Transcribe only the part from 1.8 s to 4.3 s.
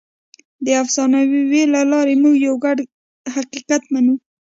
لارې موږ یو ګډ حقیقت منو.